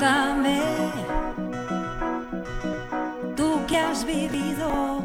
[0.00, 0.62] Cuéntame,
[3.36, 5.02] tú que has vivido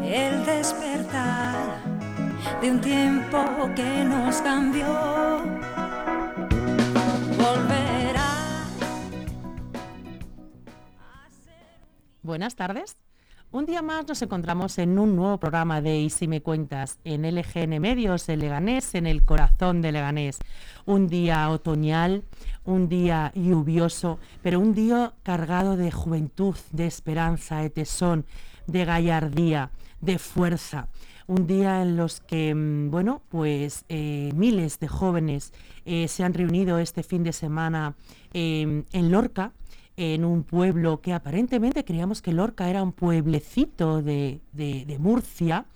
[0.00, 1.54] el despertar
[2.60, 4.88] de un tiempo que nos cambió.
[7.38, 8.66] Volverá.
[12.22, 12.96] Buenas tardes.
[13.52, 17.30] Un día más nos encontramos en un nuevo programa de Y si me cuentas en
[17.30, 20.38] LGN Medios, en Leganés, en el corazón de Leganés.
[20.86, 22.24] Un día otoñal,
[22.64, 28.24] un día lluvioso, pero un día cargado de juventud, de esperanza, de tesón,
[28.66, 30.88] de gallardía, de fuerza.
[31.26, 35.52] Un día en los que, mm, bueno, pues eh, miles de jóvenes
[35.84, 37.96] eh, se han reunido este fin de semana
[38.32, 39.52] eh, en Lorca
[39.96, 44.40] en un pueblo que aparentemente creíamos que Lorca era un pueblecito de,
[44.98, 45.66] Murcia,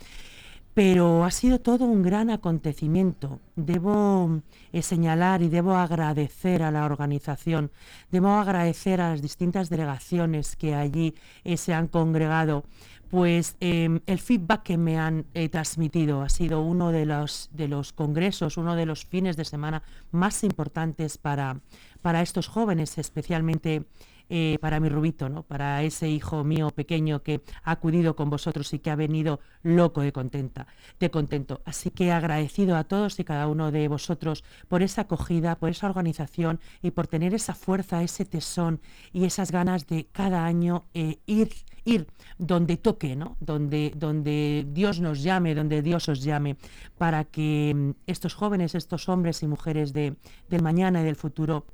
[0.74, 3.40] pero ha sido todo un gran acontecimiento.
[3.56, 7.70] Debo eh, señalar y debo agradecer a la organización,
[8.10, 12.64] debo agradecer a las distintas delegaciones que allí eh, se han congregado,
[13.10, 17.68] pues em, el feedback que me han eh, transmitido ha sido uno de los, de
[17.68, 21.60] los congresos, uno de los fines de semana más importantes para,
[22.02, 23.84] para estos jóvenes, especialmente
[24.28, 25.42] eh, para mi Rubito, ¿no?
[25.42, 30.00] para ese hijo mío pequeño que ha acudido con vosotros y que ha venido loco
[30.00, 30.66] de contenta,
[30.98, 31.62] de contento.
[31.64, 35.86] Así que agradecido a todos y cada uno de vosotros por esa acogida, por esa
[35.86, 38.80] organización y por tener esa fuerza, ese tesón
[39.12, 41.50] y esas ganas de cada año eh, ir
[41.86, 43.36] ir donde toque, ¿no?
[43.40, 46.56] donde, donde Dios nos llame, donde Dios os llame,
[46.98, 50.16] para que mm, estos jóvenes, estos hombres y mujeres de,
[50.50, 51.64] del mañana y del futuro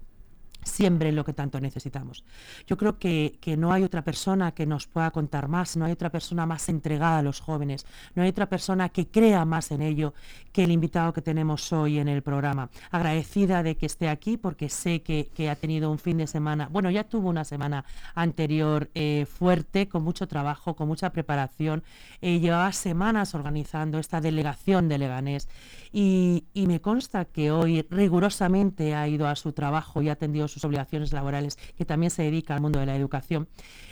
[0.64, 2.24] siempre lo que tanto necesitamos.
[2.66, 6.10] Yo creo que, no hay otra persona que nos pueda contar más, no hay otra
[6.10, 10.14] persona más entregada a los jóvenes, no hay otra persona que crea más en ello
[10.52, 12.70] que el invitado que tenemos hoy en el programa.
[12.90, 16.90] Agradecida de que esté aquí porque sé que, ha tenido un fin de semana, bueno,
[16.90, 21.82] ya tuvo una semana anterior eh, fuerte, con mucho trabajo, con mucha preparación.
[22.20, 25.48] Eh, llevaba semanas organizando esta delegación de Leganés
[25.92, 30.64] y, me consta que hoy rigurosamente ha ido a su trabajo y ha atendido sus
[30.64, 33.48] obligaciones laborales, que también se dedica al mundo de la educación.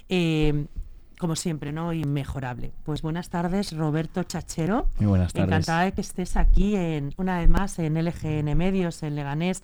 [0.09, 0.67] Eh,
[1.21, 1.93] como siempre, ¿no?
[1.93, 2.73] Inmejorable.
[2.83, 4.89] Pues buenas tardes, Roberto Chachero.
[4.99, 5.49] Muy buenas tardes.
[5.49, 9.63] Encantada de que estés aquí en, una vez más en LGN Medios, en Leganés.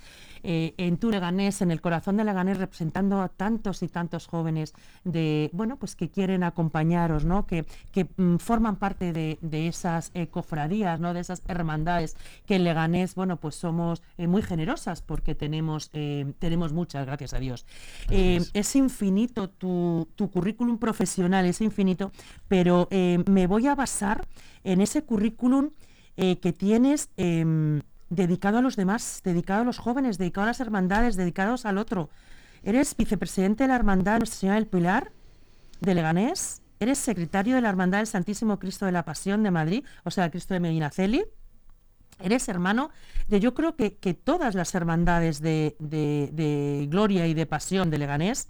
[0.49, 4.75] Eh, en tu Leganés, en el corazón de Leganés, representando a tantos y tantos jóvenes
[5.03, 7.49] de, bueno, pues que quieren acompañaros, ¿no?
[7.49, 11.15] Que, que mm, forman parte de, esas eh, cofradías, ¿no?
[11.15, 12.17] De esas hermandades
[12.47, 15.91] que en Leganés, bueno, pues somos eh, muy generosas porque tenemos,
[16.39, 17.67] tenemos muchas, gracias a Dios.
[18.09, 22.13] es infinito tu, tu, currículum profesional, es infinito,
[22.49, 24.27] pero me voy a basar
[24.65, 25.71] en ese currículum
[26.17, 31.17] que tienes em, dedicado a los demás, dedicado a los jóvenes, dedicado a las hermandades,
[31.17, 32.11] dedicados al otro.
[32.63, 35.13] Eres vicepresidente de la Hermandad Nuestra Señora del Pilar
[35.81, 36.63] de Leganés.
[36.81, 40.31] Eres secretario de la Hermandad del Santísimo Cristo de la Pasión de Madrid, o sea,
[40.31, 41.25] Cristo de Medinaceli.
[42.19, 42.91] Eres hermano
[43.29, 47.99] de yo creo que, que todas las hermandades de, de, gloria y de pasión de
[47.99, 48.49] Leganés.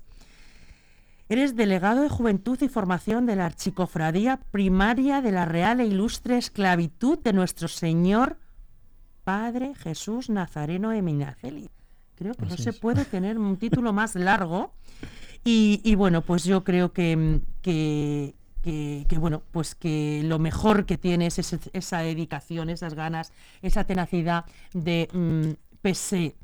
[1.28, 6.38] Eres delegado de Juventud y Formación de la Archicofradía Primaria de la Real e Ilustre
[6.38, 8.36] Esclavitud de Nuestro Señor
[9.24, 11.68] Padre Jesús Nazareno Eminaceli.
[12.14, 14.72] Creo que no se puede tener un título más largo.
[15.48, 18.34] Y, bueno, pues yo creo que, que,
[19.16, 23.32] bueno, pues que lo mejor que tienes es esa dedicación, esas ganas,
[23.62, 24.44] esa tenacidad
[24.74, 26.34] de mm, pese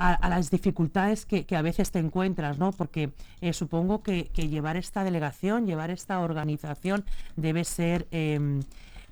[0.00, 2.72] a, las dificultades que, a veces te encuentras, ¿no?
[2.72, 3.12] Porque
[3.42, 7.04] eh, supongo que, llevar esta delegación, llevar esta organización
[7.36, 8.62] debe ser em,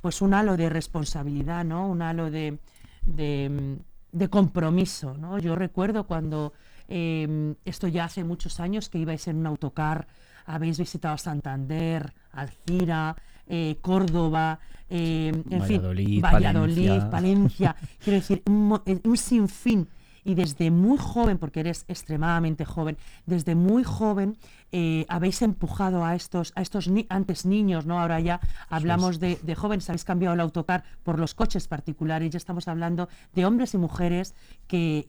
[0.00, 1.86] pues un halo de responsabilidad, ¿no?
[1.86, 2.58] Un halo de,
[3.04, 5.14] de, compromiso.
[5.18, 5.38] ¿no?
[5.38, 6.54] Yo recuerdo cuando,
[6.88, 10.06] em, esto ya hace muchos años, que ibais en un autocar,
[10.46, 13.14] habéis visitado Santander, Alcira,
[13.46, 15.82] eh, Córdoba, em, en fin,
[16.22, 17.76] Valladolid, Valencia.
[18.02, 19.86] quiero decir, un, un sinfín
[20.28, 24.36] y desde muy joven, porque eres extremadamente joven, desde muy joven
[24.70, 28.00] eh, habéis empujado a estos, a estos antes niños, ¿no?
[28.00, 32.68] Ahora ya hablamos de, jóvenes, habéis cambiado el autocar por los coches particulares, ya estamos
[32.68, 34.34] hablando de hombres y mujeres
[34.66, 35.08] que,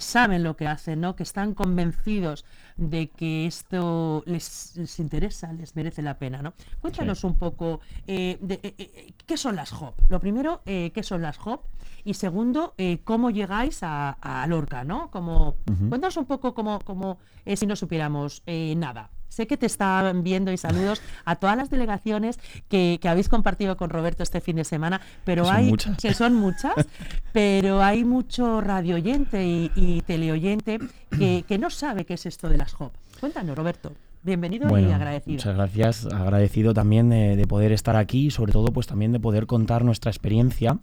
[0.00, 1.14] saben lo que hacen, ¿no?
[1.14, 2.44] Que están convencidos
[2.76, 6.54] de que esto les, interesa, les merece la pena, ¿no?
[6.80, 10.00] Cuéntanos un poco eh, eh, qué son las HOP.
[10.08, 11.64] Lo primero, qué son las HOP
[12.04, 12.74] y segundo,
[13.04, 15.10] cómo llegáis a, a Lorca, ¿no?
[15.10, 15.56] Como.
[15.88, 18.42] Cuéntanos un poco como, como si no supiéramos
[18.76, 18.95] nada.
[19.28, 22.38] Sé que te están viendo y saludos a todas las delegaciones
[22.68, 25.96] que, que habéis compartido con Roberto este fin de semana, pero Que son hay muchas.
[25.98, 26.74] que son muchas,
[27.32, 30.78] pero hay mucho radioyente y, y teleoyente
[31.10, 32.92] que, que no sabe qué es esto de las HOP.
[33.20, 33.92] Cuéntanos, Roberto.
[34.22, 35.34] Bienvenido y agradecido.
[35.36, 36.06] muchas gracias.
[36.06, 39.84] Agradecido también de, de poder estar aquí y sobre todo pues también de poder contar
[39.84, 40.78] nuestra experiencia.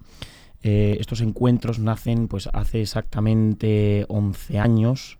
[0.61, 5.17] Eh, estos encuentros nacen pues hace exactamente 11 años.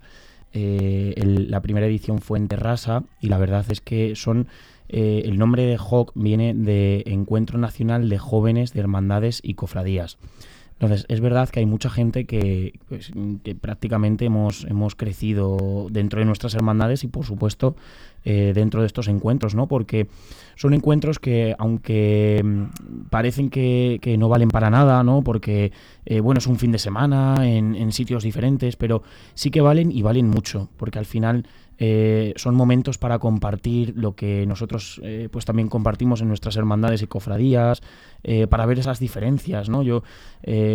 [0.53, 4.47] Eh, la primera edición fue en Terrassa y la verdad es que son
[4.89, 10.17] eh, el nombre de HOC viene de Encuentro Nacional de Jóvenes de Hermandades y Cofradías.
[10.73, 13.11] Entonces, es verdad que hay mucha gente que, pues,
[13.43, 17.75] que prácticamente hemos, hemos crecido dentro de nuestras hermandades y, por supuesto,
[18.25, 19.67] eh, dentro de estos encuentros, ¿no?
[19.67, 20.07] Porque
[20.55, 25.23] son encuentros que, aunque mm, parecen que, no valen para nada, ¿no?
[25.23, 25.73] Porque,
[26.05, 29.03] eh, bueno, es un fin de semana en, sitios diferentes, pero
[29.33, 31.45] sí que valen y valen mucho, porque al final
[31.79, 37.07] eh, son momentos para compartir lo que nosotros pues también compartimos en nuestras hermandades y
[37.07, 37.81] cofradías,
[38.49, 39.83] para ver esas diferencias, ¿no?
[39.83, 40.03] Yo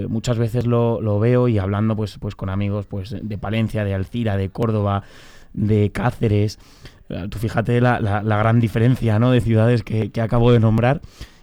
[0.08, 3.94] muchas veces lo, lo veo y hablando pues, pues con amigos pues de Palencia, de
[3.94, 5.02] Alcira, de Córdoba,
[5.54, 6.58] de Cáceres,
[7.30, 9.30] tú fíjate la, la- gran diferencia, ¿no?
[9.30, 11.00] De ciudades que, que acabo de nombrar.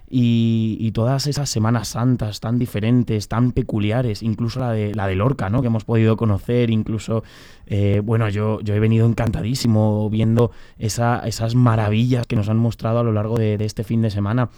[0.08, 5.16] Y, y todas esas Semanas Santas tan diferentes, tan peculiares, incluso la de, la de
[5.16, 5.62] Lorca, ¿no?
[5.62, 7.24] Que hemos podido conocer, incluso,
[7.66, 13.00] eh, bueno, yo, yo he venido encantadísimo viendo esa- esas maravillas que nos han mostrado
[13.00, 14.50] a lo largo de, de este fin de semana.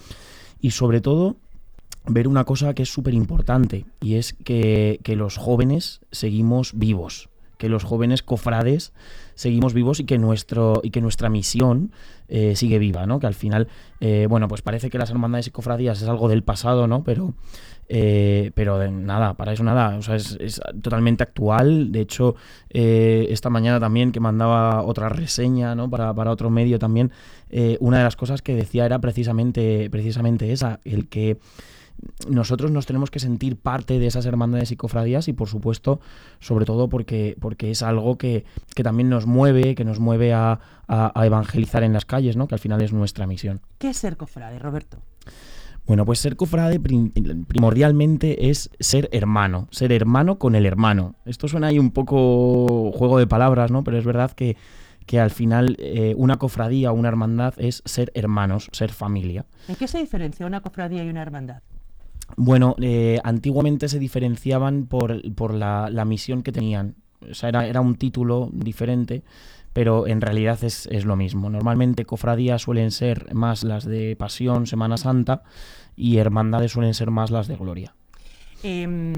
[0.59, 1.38] Y sobre todo,
[2.06, 7.30] ver una cosa que es súper importante, y es que, que los jóvenes seguimos vivos,
[7.57, 8.94] que los jóvenes cofrades
[9.36, 11.92] seguimos vivos y que, nuestro, y que nuestra misión
[12.27, 13.19] eh, sigue viva, ¿no?
[13.19, 13.68] Que al final,
[14.00, 17.04] eh, bueno, pues parece que las hermandades y cofradías es algo del pasado, ¿no?
[17.04, 17.36] Pero,
[17.88, 21.92] eh, pero nada, para eso nada, o sea, es, es totalmente actual.
[21.92, 22.36] De hecho,
[22.69, 25.89] esta mañana también que mandaba otra reseña, ¿no?
[25.89, 27.12] Para, para otro medio también,
[27.80, 31.38] una de las cosas que decía era precisamente, precisamente esa, el que
[32.29, 35.99] nosotros nos tenemos que sentir parte de esas hermandades y cofradías y por supuesto,
[36.39, 38.45] sobre todo porque, porque es algo que,
[38.75, 42.47] que también nos mueve, que nos mueve a, a- a evangelizar en las calles, ¿no?
[42.47, 43.61] que al final es nuestra misión.
[43.79, 44.97] ¿Qué es ser cofrade, Roberto?
[45.85, 47.11] Bueno, pues ser cofrade prim-
[47.47, 51.15] primordialmente es ser hermano, ser hermano con el hermano.
[51.25, 53.83] Esto suena ahí un poco juego de palabras, ¿no?
[53.85, 54.57] Pero es verdad que,
[55.05, 59.45] que al final eh, una cofradía o una hermandad es ser hermanos, ser familia.
[59.69, 61.61] ¿En qué se diferencia una cofradía y una hermandad?
[62.35, 66.95] Bueno, eh, antiguamente se diferenciaban por, por la, la misión que tenían.
[67.29, 69.24] O sea, era, era un título diferente,
[69.74, 71.50] pero en realidad es, es lo mismo.
[71.50, 75.44] Normalmente cofradías suelen ser más las de Pasión, Semana Santa,
[75.95, 77.95] y hermandades suelen ser más las de Gloria.
[78.63, 79.13] Em,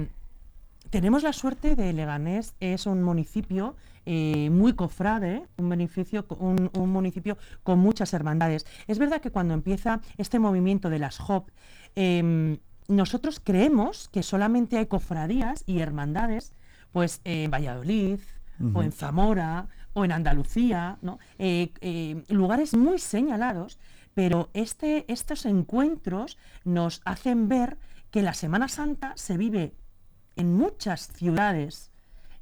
[0.90, 6.90] tenemos la suerte de Leganés, es un municipio eh, muy cofrade, un municipio, un, un
[6.90, 8.66] municipio con muchas hermandades.
[8.88, 11.50] Es verdad que cuando empieza este movimiento de las HOP,
[12.90, 16.54] nosotros creemos que solamente hay cofradías y hermandades
[16.92, 18.20] pues en Valladolid
[18.74, 21.20] o en Zamora o en Andalucía, ¿no?
[21.38, 23.80] Eh, eh, lugares muy señalados,
[24.14, 27.78] pero este, estos encuentros nos hacen ver
[28.12, 29.76] que la Semana Santa se vive
[30.36, 31.92] en muchas ciudades,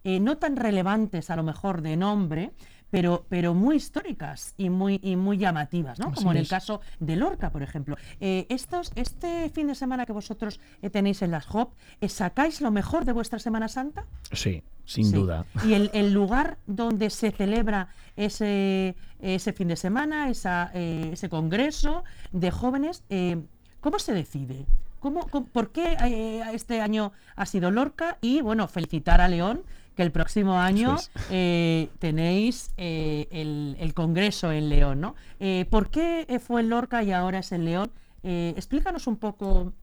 [0.03, 2.53] eh, no tan relevantes a lo mejor de nombre,
[2.89, 6.07] pero, pero muy históricas y muy, y muy llamativas, ¿no?
[6.07, 7.97] Así Como en el caso de Lorca, por ejemplo.
[8.21, 12.61] Eh, estos, este fin de semana que vosotros eh, tenéis en las HOP, eh, ¿sacáis
[12.61, 14.05] lo mejor de vuestra Semana Santa?
[14.31, 15.11] Sí, sin Sí.
[15.13, 15.45] duda.
[15.65, 21.29] Y el, el lugar donde se celebra ese, ese fin de semana, esa, eh, ese
[21.29, 23.41] congreso de jóvenes, eh,
[23.81, 24.65] ¿cómo se decide?
[24.99, 28.17] ¿Cómo, cómo- ¿Por qué eh, este año ha sido Lorca?
[28.21, 29.61] Y bueno, felicitar a León,
[29.97, 31.11] que el próximo año es.
[31.31, 35.15] eh, tenéis eh, el, el congreso en León, ¿no?
[35.39, 37.91] Eh, ¿Por qué fue en Lorca y ahora es en León?
[38.23, 39.73] Explícanos un poco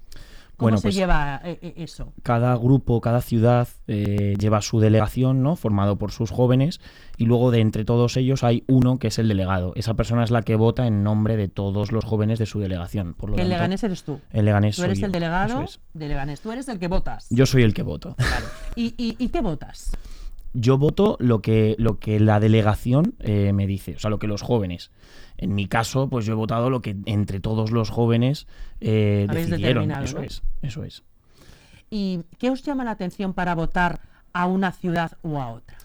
[0.56, 2.12] cómo Bueno, se pues- lleva eh, eh, eso.
[2.22, 5.56] Cada grupo, cada ciudad eh, lleva su delegación, ¿no?
[5.56, 6.80] Formado por sus jóvenes
[7.16, 9.72] y luego de entre todos ellos hay uno que es el delegado.
[9.76, 13.14] Esa persona es la que vota en nombre de todos los jóvenes de su delegación.
[13.14, 14.20] Por lo El tanto, Leganés eres tú.
[14.32, 15.80] el Leganés Tú soy eres yo, el delegado eso es.
[15.92, 17.26] de Leganés, tú eres el que votas.
[17.30, 18.14] Yo soy el que voto.
[18.16, 18.46] Claro.
[18.76, 19.90] ¿Y, y, y qué votas?
[20.56, 24.28] Yo voto lo que, lo que la delegación eh, me dice, o sea, lo que
[24.28, 24.92] los jóvenes.
[25.44, 28.46] En mi caso, pues yo he votado lo que entre todos los jóvenes
[28.80, 29.90] eh, decidieron.
[29.90, 30.24] Eso ¿no?
[30.24, 31.02] es, eso es.
[31.90, 34.00] ¿Y qué os llama la atención para votar
[34.32, 35.76] a una ciudad o a otra?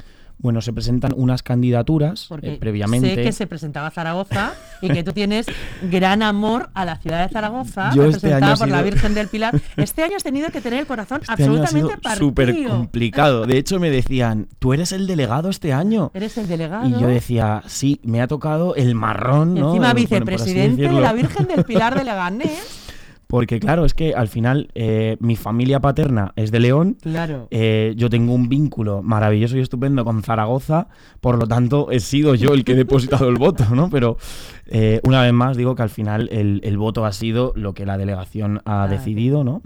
[0.41, 3.13] Bueno, se presentan unas candidaturas Porque eh, previamente.
[3.13, 5.45] sé que se presentaba Zaragoza y que tú tienes
[5.91, 8.89] gran amor a la ciudad de Zaragoza, Yo este representada año ha por la sido-
[8.91, 9.61] Virgen del Pilar.
[9.75, 13.45] Este año has tenido que tener el corazón Este año absolutamente súper complicado.
[13.45, 16.09] De hecho, me decían, tú eres el delegado este año.
[16.13, 16.87] Eres el delegado.
[16.87, 19.67] Y yo decía, sí, me ha tocado el marrón, y ¿no?
[19.69, 21.01] encima Eh, bueno, así vicepresidente de decirlo.
[21.01, 22.85] la Virgen del Pilar de Leganés.
[23.29, 26.97] Porque claro, es que al final eh, mi familia paterna es de León.
[26.99, 27.47] Claro.
[27.51, 30.87] eh, yo tengo un vínculo maravilloso y estupendo con Zaragoza,
[31.21, 33.91] por lo tanto he sido yo el que he depositado el voto, ¿no?
[33.91, 34.17] Pero
[34.65, 37.85] eh, una vez más digo que al final el, el voto ha sido lo que
[37.85, 39.61] la delegación ha decidido, ¿no?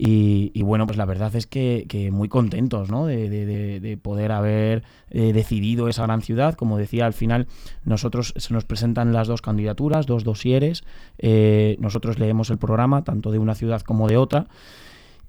[0.00, 3.06] Y, bueno, pues la verdad es que, muy contentos, ¿no?
[3.06, 6.54] De, de- de- de poder haber eh, decidido esa gran ciudad.
[6.54, 7.48] Como decía, al final
[7.84, 10.84] nosotros se nos presentan las dos candidaturas, dos dosieres.
[11.18, 14.46] eh, nosotros leemos el programa, tanto de una ciudad como de otra.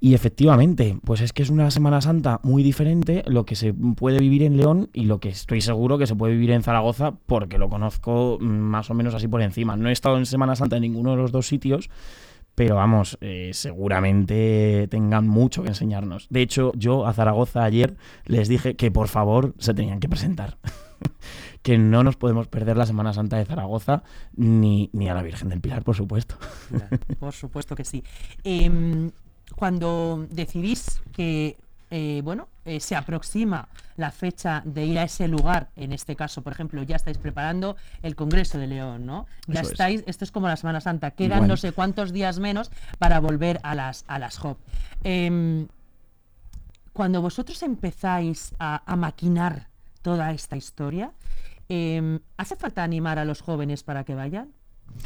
[0.02, 4.20] Y efectivamente, pues es que es una Semana Santa muy diferente lo que se puede
[4.20, 7.58] vivir en León y lo que estoy seguro que se puede vivir en Zaragoza porque
[7.58, 9.76] lo conozco mm, más o menos así por encima.
[9.76, 11.90] No he estado en Semana Santa en ninguno de los dos sitios,
[12.60, 16.28] pero vamos, eh, seguramente tengan mucho que enseñarnos.
[16.30, 20.58] De hecho, yo a Zaragoza ayer les dije que por favor se tenían que presentar.
[21.64, 24.04] que no nos podemos perder la Semana Santa de Zaragoza
[24.36, 26.36] ni, ni a la Virgen del Pilar, por supuesto.
[27.22, 28.04] Por supuesto que sí.
[28.44, 29.12] Em,
[29.56, 31.56] cuando decidís que
[31.92, 33.68] eh, bueno, eh, se aproxima
[33.98, 37.76] la fecha de ir a ese lugar, en este caso, por ejemplo, ya estáis preparando
[38.04, 39.26] el Congreso de León, ¿no?
[39.48, 39.72] Ya Eso es.
[39.72, 43.60] estáis, esto es como la Semana Santa, quedan no sé cuántos días menos para volver
[43.64, 44.60] a las, a las JOP.
[45.04, 45.68] Em,
[46.94, 49.68] cuando vosotros empezáis a, a maquinar
[50.02, 51.12] toda esta historia,
[51.70, 54.52] em, ¿hace falta animar a los jóvenes para que vayan?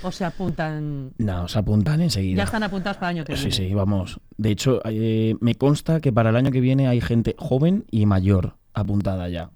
[0.01, 2.37] ¿O se apuntan No, se apuntan enseguida.
[2.37, 3.55] ya están apuntados para el año que Sí, viene.
[3.69, 4.19] sí, vamos.
[4.37, 8.05] De hecho, eh, me consta que para el año que viene hay gente joven y
[8.05, 9.51] mayor apuntada ya.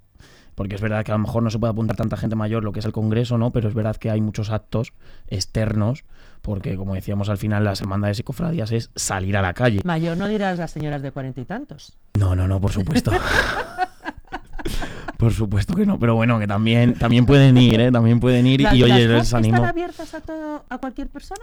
[0.55, 2.71] Porque es verdad que a lo mejor no se puede apuntar tanta gente mayor lo
[2.71, 3.51] que es el Congreso, ¿no?
[3.51, 4.91] Pero es verdad que hay muchos actos
[5.27, 6.03] externos,
[6.41, 9.81] porque como decíamos al final, las hermandades y cofradías es salir a la calle.
[9.83, 11.95] Mayor no dirás las señoras de cuarenta y tantos.
[12.17, 13.11] No, no, no, por supuesto.
[15.27, 17.91] por supuesto que no, pero bueno, que también, también pueden ir, ¿eh?
[17.91, 19.55] También pueden ir ¿Las- y oye, las les animo.
[19.57, 21.41] ¿Están abiertas a todo, a cualquier persona?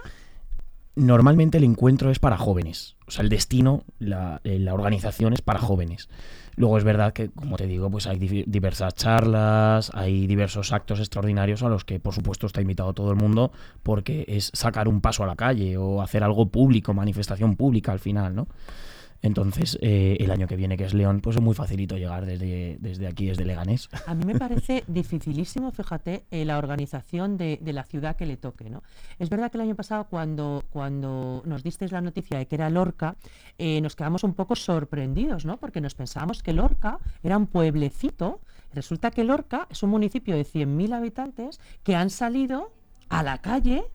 [0.97, 2.95] normalmente el encuentro es para jóvenes.
[3.05, 6.07] O sea, el destino, la, eh, la organización es para jóvenes.
[6.55, 10.99] Luego es verdad que, como te digo, pues hay di- diversas charlas, hay diversos actos
[10.99, 13.51] extraordinarios a los que, por supuesto, está invitado todo el mundo,
[13.83, 17.99] porque es sacar un paso a la calle o hacer algo público, manifestación pública al
[17.99, 18.47] final, ¿no?
[19.25, 22.77] Entonces, eh, el año que viene, que es León, pues es muy facilito llegar desde,
[22.79, 23.89] desde aquí, desde Leganés.
[24.05, 28.37] A mí me parece dificilísimo, fíjate, eh, la organización de, de la ciudad que le
[28.37, 28.69] toque.
[28.69, 28.83] ¿no?
[29.17, 32.69] Es verdad que el año pasado, cuando, cuando nos disteis la noticia de que era
[32.69, 33.15] Lorca,
[33.57, 35.57] eh, nos quedamos un poco sorprendidos, ¿no?
[35.57, 38.41] porque nos pensábamos que Lorca era un pueblecito.
[38.75, 42.71] Resulta que Lorca es un municipio de 100.000 habitantes que han salido
[43.09, 43.85] a la calle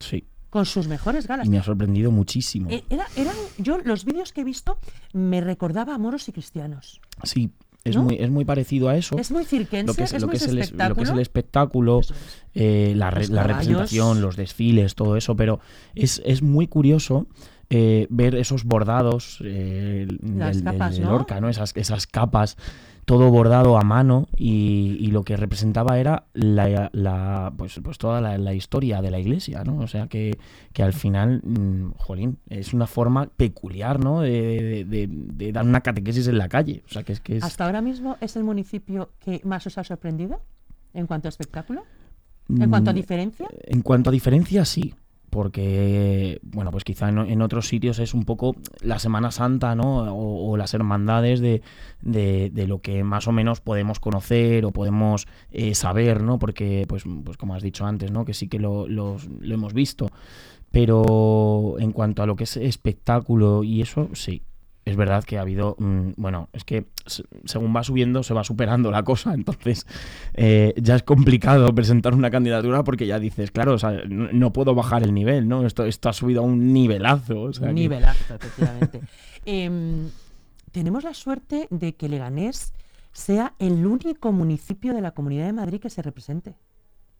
[0.00, 1.46] Sí, con sus mejores galas.
[1.46, 2.70] y me ha sorprendido muchísimo.
[2.70, 4.78] Eh, Era, eran, yo los vídeos que he visto
[5.12, 7.00] me recordaba a moros y cristianos.
[7.22, 7.50] Sí,
[7.84, 8.04] es, ¿no?
[8.04, 9.18] muy, es muy parecido a eso.
[9.18, 10.88] Es muy cirquense, lo que es, es, lo muy que es el, es- espectáculo.
[10.88, 12.14] lo que es el espectáculo, es.
[12.54, 13.58] eh, la, re- Los la caballos.
[13.66, 15.60] representación, los desfiles, todo eso, pero
[15.94, 17.26] es, es muy curioso
[17.70, 21.10] eh, ver esos bordados eh, del, del- capas, de ¿no?
[21.12, 21.48] Lorca, ¿no?
[21.50, 22.56] Esas, esas capas,
[23.08, 28.20] todo bordado a mano y, y lo que representaba era la, la- pues, pues toda
[28.20, 29.78] la, la historia de la iglesia, ¿no?
[29.78, 30.38] O sea que,
[30.74, 34.20] que al final, mm, jolín, es una forma peculiar, ¿no?
[34.20, 36.82] De, de- de- de dar una catequesis en la calle.
[36.86, 37.44] O sea que es que es...
[37.44, 40.42] ¿Hasta ahora mismo es el municipio que más os ha sorprendido
[40.92, 41.84] en cuanto a espectáculo?
[42.50, 43.48] ¿En cuanto a Mm, diferencia?
[43.64, 44.94] En cuanto a diferencia, sí.
[45.38, 50.12] Porque, bueno, pues quizá en, otros sitios es un poco la Semana Santa, ¿no?
[50.12, 51.62] O, o las hermandades de,
[52.02, 56.40] de- de lo que más o menos podemos conocer o podemos eh, saber, ¿no?
[56.40, 58.24] Porque, pues, pues como has dicho antes, ¿no?
[58.24, 60.08] Que sí que lo, los- lo hemos visto.
[60.72, 64.42] Pero en cuanto a lo que es espectáculo y eso, sí.
[64.88, 68.42] Es verdad que ha habido, mm, bueno, es que se- según va subiendo se va
[68.42, 69.86] superando la cosa, entonces
[70.34, 74.52] eh, ya es complicado presentar una candidatura porque ya dices, claro, o sea, no, no
[74.52, 75.66] puedo bajar el nivel, ¿no?
[75.66, 77.42] Esto, esto ha subido a un nivelazo.
[77.42, 79.00] o sea que- Nivelazo, efectivamente.
[79.44, 80.08] Em,
[80.72, 82.72] tenemos la suerte de que Leganés
[83.12, 86.54] sea el único municipio de la Comunidad de Madrid que se represente.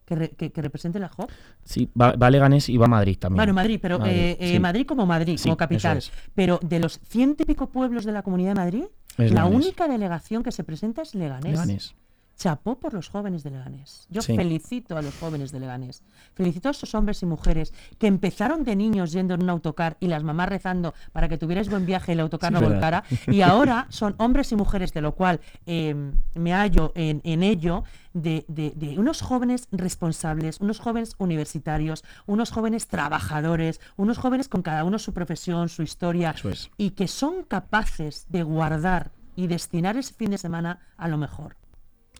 [0.08, 1.30] Que, re- que- que represente la JOP.
[1.64, 3.36] Sí, va, va Leganés y va Madrid también.
[3.36, 4.58] Bueno, Madrid, pero Madrid, eh, eh, sí.
[4.58, 5.98] Madrid como Madrid, Sí, como capital.
[5.98, 6.10] es.
[6.34, 8.84] Pero de los ciento y pico pueblos de la Comunidad de Madrid,
[9.18, 9.54] Es la Leganés.
[9.66, 11.52] única delegación que se presenta es Leganés.
[11.52, 11.94] Leganés.
[12.38, 14.06] Chapó por los jóvenes de Leganés.
[14.08, 14.34] Yo Sí.
[14.36, 16.02] felicito a los jóvenes de Leganés.
[16.34, 20.06] Felicito a esos hombres y mujeres que empezaron de niños yendo en un autocar y
[20.06, 22.74] las mamás rezando para que tuvierais buen viaje y el autocar Sí, no verdad.
[22.74, 23.04] volcara.
[23.26, 25.94] Y ahora son hombres y mujeres, de lo cual eh,
[26.36, 27.82] me hallo en, en ello,
[28.14, 34.62] de, de- de unos jóvenes responsables, unos jóvenes universitarios, unos jóvenes trabajadores, unos jóvenes con
[34.62, 36.70] cada uno su profesión, su historia, es.
[36.76, 41.56] y que son capaces de guardar y destinar ese fin de semana a lo mejor.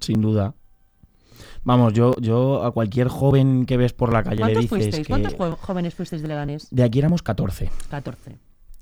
[0.00, 0.54] Sin duda.
[1.64, 5.06] Vamos, yo, yo a cualquier joven que ves por la calle le ¿Cuántos dices fuisteis?
[5.06, 5.36] que...
[5.36, 6.68] ¿Cuántos jóvenes fuisteis de Leganés?
[6.70, 7.70] De aquí éramos 14.
[7.90, 8.36] 14.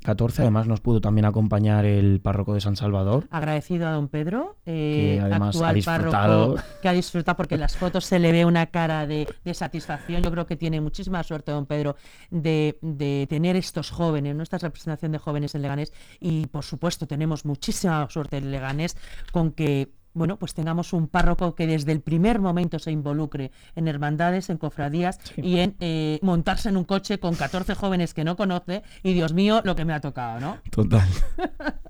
[0.04, 3.26] 14, además nos pudo también acompañar el párroco de San Salvador.
[3.28, 6.54] Agradecido a don Pedro, eh, Que además ha disfrutado.
[6.54, 9.54] párroco, que ha disfrutado porque en las fotos se le ve una cara de, de
[9.54, 10.22] satisfacción.
[10.22, 11.96] Yo creo que tiene muchísima suerte don Pedro
[12.30, 15.92] de, de tener estos jóvenes, nuestra representación de jóvenes en Leganés.
[16.20, 18.96] Y por supuesto tenemos muchísima suerte en Leganés
[19.32, 23.86] con que bueno, pues tengamos un párroco que desde el primer momento se involucre en
[23.86, 25.42] hermandades, en cofradías Sí.
[25.42, 29.32] y en eh, montarse en un coche con 14 jóvenes que no conoce y Dios
[29.32, 30.56] mío, lo que me ha tocado, ¿no?
[30.70, 31.06] Total.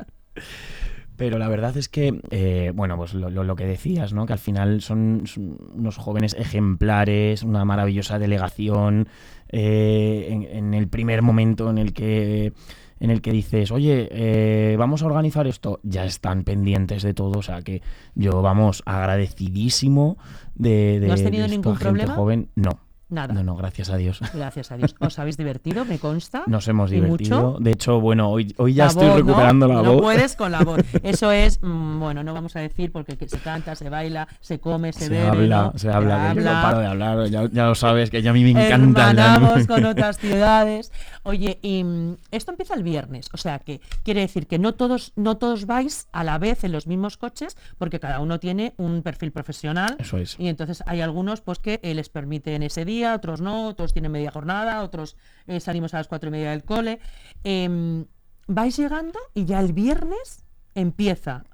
[1.16, 4.26] Pero la verdad es que, eh, bueno, pues lo, lo- lo que decías, ¿no?
[4.26, 9.09] Que al final son, son unos jóvenes ejemplares, una maravillosa delegación.
[9.49, 12.52] eh, en, en el primer momento en el que
[13.00, 17.38] en el que dices, oye, eh, vamos a organizar esto, ya están pendientes de todo.
[17.38, 17.82] O sea que
[18.14, 20.16] yo, vamos, agradecidísimo
[20.54, 22.14] de, de ¿No has tenido de ningún gente problema?
[22.14, 22.48] joven.
[22.54, 23.32] No, Nada.
[23.34, 24.20] no, no, gracias a Dios.
[24.34, 24.94] Gracias a Dios.
[24.98, 25.84] ¿Os habéis divertido?
[25.84, 26.42] Me consta.
[26.46, 27.52] Nos hemos ¿Y divertido.
[27.52, 27.58] mucho?
[27.60, 29.25] De hecho, bueno, hoy, hoy ya La estoy voz, ¿no?
[29.26, 30.02] recuperando la no voz.
[30.02, 30.80] puedes con la voz.
[31.04, 34.58] Eso es, mm, bueno, no vamos a decir porque que se canta, se baila, se
[34.58, 35.26] come, se, Se, bebe.
[35.28, 35.78] habla, ¿no?
[35.78, 38.42] se habla, yo no paro de hablar, ya, ya lo sabes, que ya a mí
[38.42, 39.10] me encanta.
[39.10, 40.90] Hermanamos con otras ciudades.
[41.22, 45.12] Oye, y mm, esto empieza el viernes, o sea que quiere decir que no todos,
[45.16, 49.02] no todos vais a la vez en los mismos coches, porque cada uno tiene un
[49.02, 49.96] perfil profesional.
[50.00, 50.34] Eso es.
[50.40, 54.30] Y entonces hay algunos pues que les permiten ese día, otros no, otros tienen media
[54.30, 57.00] jornada, otros eh, salimos a las cuatro y media del cole.
[57.44, 58.06] Em,
[58.46, 61.44] vais llegando y ya el viernes empieza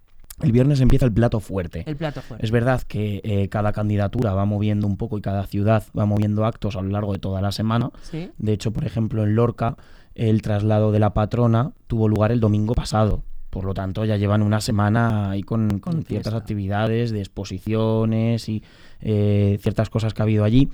[0.40, 1.84] El viernes empieza el plato fuerte.
[1.86, 2.44] el plato fuerte.
[2.44, 6.44] Es verdad que eh, cada candidatura va moviendo un poco y cada ciudad va moviendo
[6.44, 7.90] actos a lo largo de toda la semana.
[8.02, 8.30] ¿Sí?
[8.38, 9.76] De hecho, por ejemplo, en Lorca,
[10.14, 13.24] el traslado de la patrona tuvo lugar el domingo pasado.
[13.52, 18.62] Por lo tanto, ya llevan una semana ahí con, ciertas actividades de exposiciones y
[19.02, 20.70] eh, ciertas cosas que ha habido allí.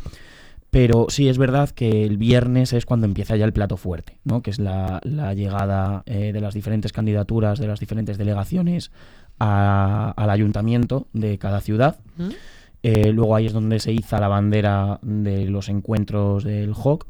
[0.70, 4.42] Pero sí es verdad que el viernes es cuando empieza ya el plato fuerte, ¿no?
[4.42, 8.90] que es la, la llegada eh, de las diferentes candidaturas, de las diferentes delegaciones
[9.38, 12.00] a- al ayuntamiento de cada ciudad.
[12.18, 12.28] ¿Mm?
[12.82, 17.06] Eh, luego ahí es donde se iza la bandera de los encuentros del HOC.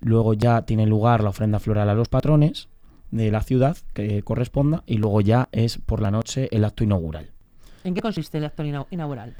[0.00, 2.68] Luego ya tiene lugar la ofrenda floral a los patrones
[3.10, 4.82] de la ciudad que corresponda.
[4.86, 7.30] Y luego ya es por la noche el acto inaugural.
[7.84, 9.34] ¿En qué consiste el acto inau- inaugural?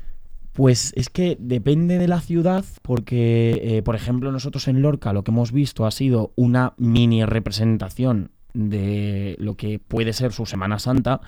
[0.52, 5.24] Pues es que depende de la ciudad, porque, eh, por ejemplo, nosotros en Lorca lo
[5.24, 10.78] que hemos visto ha sido una mini representación de lo que puede ser su Semana
[10.78, 11.20] Santa.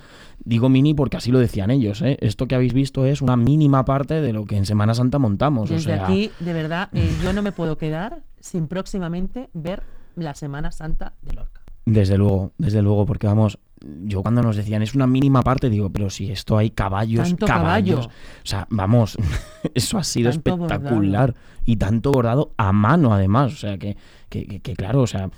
[0.43, 2.01] Digo mini porque así lo decían ellos.
[2.01, 2.17] ¿eh?
[2.21, 5.69] Esto que habéis visto es una mínima parte de lo que en Semana Santa montamos.
[5.69, 9.83] Desde o sea, aquí, de verdad, eh, yo no me puedo quedar sin próximamente ver
[10.15, 11.61] la Semana Santa de Lorca.
[11.85, 13.59] Desde luego, desde luego, porque vamos,
[14.03, 17.45] yo cuando nos decían es una mínima parte, digo, pero si esto hay caballos, Tanto
[17.45, 18.07] caballos.
[18.07, 18.13] caballo.
[18.43, 19.17] O sea, vamos,
[19.75, 21.35] eso ha sido Tanto espectacular.
[21.65, 23.53] Y tanto bordado a mano, además.
[23.53, 23.97] O sea, que,
[24.29, 25.29] que, que- que claro, o sea,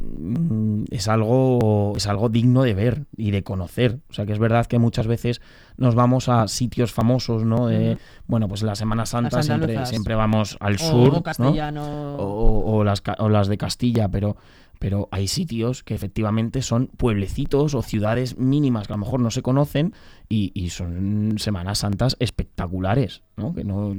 [0.00, 4.00] mm, es algo, es algo digno de ver y de conocer.
[4.10, 5.40] O sea, que es verdad que muchas veces
[5.76, 7.68] nos vamos a sitios famosos, ¿no?
[7.68, 7.98] De.
[8.26, 11.14] Bueno, pues la Semana Santa siempre, siempre vamos al O- sur.
[11.14, 12.16] o ¿no?
[12.16, 14.36] o, o las, o las de Castilla, pero,
[14.78, 19.30] pero hay sitios que efectivamente son pueblecitos o ciudades mínimas que a lo mejor no
[19.30, 19.94] se conocen
[20.28, 23.54] y, y son Semanas Santas espectaculares, ¿no?
[23.54, 23.94] Que, no,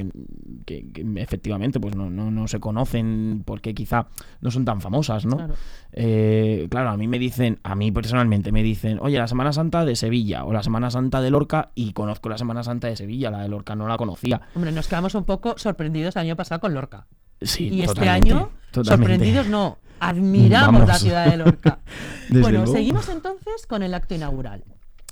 [0.66, 4.08] que, que efectivamente pues no, no, no se conocen porque quizá
[4.42, 5.38] no son tan famosas, ¿no?
[5.38, 5.56] Claro.
[5.94, 9.86] Eh, claro, a mí me dicen, a mí personalmente me dicen, oye, la Semana Santa
[9.86, 13.32] de Sevilla o la Semana Santa de Lorca y conozco la Semana Santa de Sevilla,
[13.32, 14.42] la de Lorca no la conocía.
[14.56, 17.08] Hombre, nos quedamos un poco sorprendidos el año pasado con Lorca.
[17.42, 19.14] Sí, Y este año, totalmente.
[19.16, 20.88] sorprendidos no, admiramos Vamos.
[20.88, 21.80] la ciudad de Lorca.
[22.30, 22.74] Bueno, luego.
[22.74, 24.64] seguimos entonces con el acto inaugural.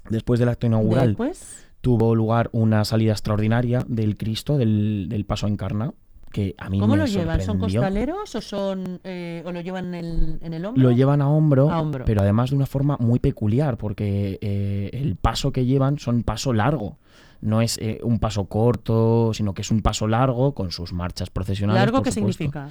[0.10, 5.48] Después del acto inaugural Después, tuvo lugar una salida extraordinaria del Cristo, del, del Paso
[5.48, 5.94] Encarna,
[6.32, 7.40] que a mí ¿cómo me lo llevan?
[7.42, 10.84] ¿Son costaleros o son eh, o lo llevan en el, en el hombro?
[10.84, 12.04] Lo llevan a hombro, A hombro.
[12.06, 16.52] pero además de una forma muy peculiar, porque eh, el paso que llevan son paso
[16.52, 16.98] largo.
[17.42, 21.30] No es eh, un paso corto, sino que es un paso largo con sus marchas
[21.30, 21.82] procesionales.
[21.82, 22.70] ¿Largo qué significa?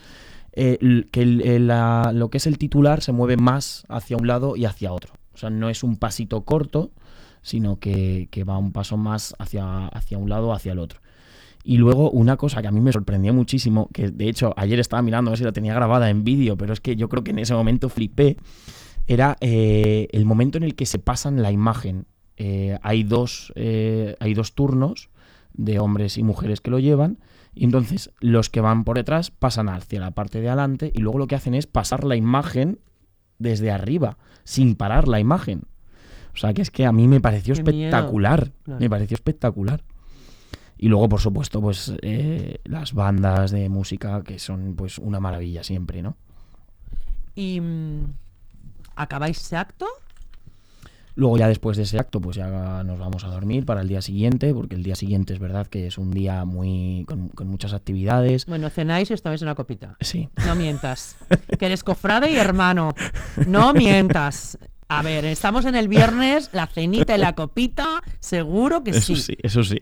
[0.52, 4.26] Eh, que el- el- la- lo que es el titular se mueve más hacia un
[4.26, 5.14] lado y hacia otro.
[5.34, 6.92] O sea, no es un pasito corto,
[7.42, 11.00] sino que, que va un paso más hacia, hacia un lado o hacia el otro.
[11.64, 15.02] Y luego una cosa que a mí me sorprendió muchísimo, que de hecho ayer estaba
[15.02, 17.30] mirando a ver si la tenía grabada en vídeo, pero es que yo creo que
[17.32, 18.36] en ese momento flipé,
[19.06, 22.06] era eh, el momento en el que se pasan la imagen.
[22.36, 25.08] Eh, hay, dos, eh, hay dos turnos
[25.52, 27.18] de hombres y mujeres que lo llevan,
[27.54, 31.18] y entonces los que van por detrás pasan hacia la parte de adelante y luego
[31.18, 32.80] lo que hacen es pasar la imagen
[33.38, 35.62] desde arriba, sin parar la imagen.
[36.34, 38.80] O sea que es que a mí me pareció Qué espectacular, Claro.
[38.80, 39.84] me pareció espectacular.
[40.76, 45.62] Y luego, por supuesto, pues eh, las bandas de música que son pues una maravilla
[45.62, 46.16] siempre, ¿no?
[47.36, 48.12] ¿Y mm,
[48.96, 49.86] acabáis ese acto?
[51.16, 54.02] Luego ya después de ese acto, pues ya nos vamos a dormir para el día
[54.02, 57.72] siguiente, porque el día siguiente es verdad que es un día muy con, con muchas
[57.72, 58.46] actividades.
[58.46, 59.96] Bueno, cenáis y os tomáis una copita.
[60.00, 61.16] Sí, No mientas.
[61.58, 62.94] Que eres cofrade y hermano.
[63.46, 64.58] No mientas.
[64.88, 69.16] A ver, estamos en el viernes, la cenita y la copita, seguro que eso sí.
[69.16, 69.80] sí, eso sí.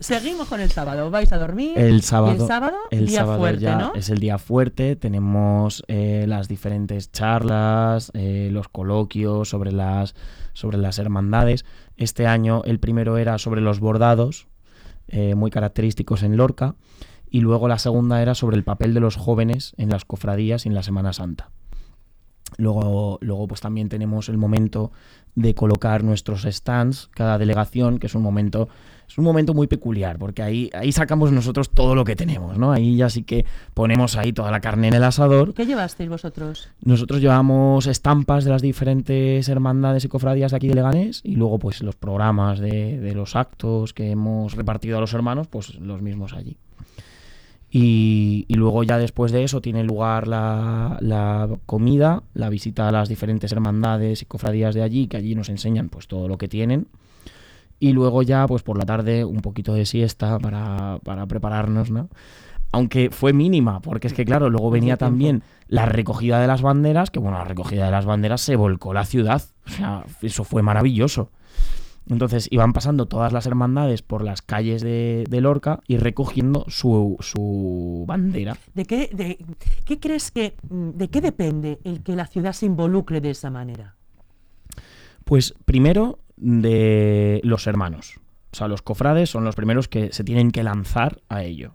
[0.00, 1.10] Seguimos con el sábado.
[1.10, 1.76] ¿Vais a dormir?
[1.76, 2.76] El ¿Y sábado, el sábado?
[2.90, 3.92] el día sábado fuerte, ya ¿no?
[3.94, 4.94] es el día fuerte.
[4.94, 10.14] Tenemos eh, las diferentes charlas, eh, los coloquios sobre las,
[10.52, 11.64] sobre las hermandades.
[11.96, 14.46] Este año el primero era sobre los bordados,
[15.08, 16.76] eh, muy característicos en Lorca.
[17.28, 20.68] Y luego la segunda era sobre el papel de los jóvenes en las cofradías y
[20.68, 21.50] en la Semana Santa.
[22.56, 24.92] Luego, luego pues también tenemos el momento
[25.34, 28.68] de colocar nuestros stands, cada delegación, que es un momento,
[29.08, 32.72] es un momento muy peculiar, porque ahí, ahí sacamos nosotros todo lo que tenemos, ¿no?
[32.72, 35.54] Ahí ya sí que ponemos ahí toda la carne en el asador.
[35.54, 36.68] ¿Qué llevasteis vosotros?
[36.82, 41.58] Nosotros llevamos estampas de las diferentes hermandades y cofradías de aquí de Leganés y luego
[41.58, 46.02] pues los programas de, de los actos que hemos repartido a los hermanos, pues los
[46.02, 46.58] mismos allí.
[47.70, 52.92] Y, y luego ya después de eso tiene lugar la, la comida, la visita a
[52.92, 56.48] las diferentes hermandades y cofradías de allí, que allí nos enseñan pues todo lo que
[56.48, 56.88] tienen.
[57.80, 62.08] Y luego ya pues por la tarde un poquito de siesta para, para prepararnos, ¿no?
[62.70, 67.10] Aunque fue mínima, porque es que claro, luego venía también la recogida de las banderas,
[67.10, 69.42] que bueno, la recogida de las banderas se volcó la ciudad.
[69.66, 71.30] O sea, eso fue maravilloso.
[72.10, 77.16] Entonces iban pasando todas las hermandades por las calles de, de Lorca y recogiendo su,
[77.20, 78.56] su bandera.
[78.74, 79.38] ¿De qué, de,
[79.84, 83.94] ¿Qué crees que, de qué depende el que la ciudad se involucre de esa manera?
[85.24, 88.14] Pues primero de los hermanos.
[88.52, 91.74] O sea, los cofrades son los primeros que se tienen que lanzar a ello.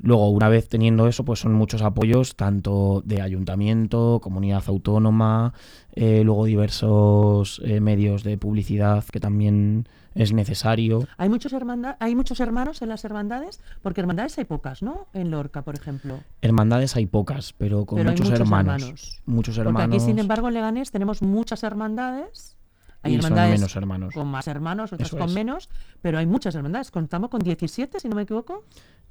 [0.00, 5.54] Luego, una vez teniendo eso, pues son muchos apoyos, tanto de ayuntamiento, comunidad autónoma,
[5.92, 11.06] eh, luego diversos eh, medios de publicidad que también es necesario.
[11.16, 13.60] ¿Hay muchos, hermanda- ¿Hay muchos hermanos en las hermandades?
[13.82, 15.06] Porque hermandades hay pocas, ¿no?
[15.14, 16.18] En Lorca, por ejemplo.
[16.42, 18.82] Hermandades hay pocas, pero con Pero hay muchos, hermanos.
[18.82, 19.22] hermanos.
[19.26, 19.96] Muchos Porque hermanos.
[19.96, 22.56] aquí, sin embargo, en Leganés tenemos muchas hermandades.
[23.04, 24.14] Hay y son hermandades menos hermanos.
[24.14, 25.34] con más hermanos, otras Eso con es.
[25.34, 25.68] menos,
[26.02, 26.90] pero hay muchas hermandades.
[26.90, 28.64] Contamos con 17, si no me equivoco.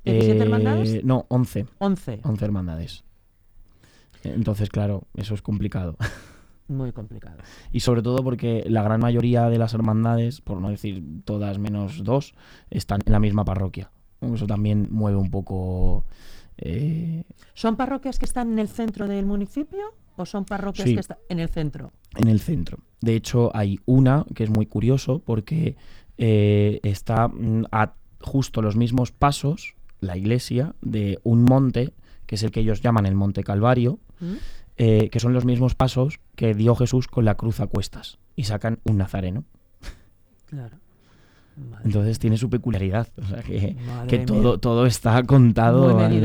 [0.04, 1.04] ¿17 Eh, hermandades?
[1.06, 1.66] No, 11.
[1.80, 2.20] 11.
[2.24, 3.04] 11 hermandades.
[4.24, 5.98] Entonces, claro, eso es complicado.
[6.68, 7.38] Muy complicado.
[7.72, 12.04] Y sobre todo porque la gran mayoría de las hermandades, por no decir todas menos
[12.04, 12.34] dos,
[12.70, 13.92] están en la misma parroquia.
[14.22, 16.06] Eso también mueve un poco...
[16.58, 20.94] eh, ¿Son parroquias que están en el centro del municipio o son parroquias Sí.
[20.96, 21.92] que están en el centro?
[22.16, 22.78] en el centro.
[23.02, 25.76] De hecho, hay una que es muy curioso porque
[26.18, 31.94] eh, está mm, a justo los mismos pasos, la iglesia, de un monte,
[32.26, 34.34] que es el que ellos llaman el Monte Calvario, ¿Mm?
[34.78, 38.20] eh, que son los mismos pasos que dio Jesús con la cruz a cuestas.
[38.36, 39.44] Y sacan un nazareno.
[40.46, 40.78] Claro.
[41.56, 43.08] Madre Entonces tiene su peculiaridad.
[43.18, 45.94] O sea que, todo, todo está contado.
[45.94, 46.20] Muy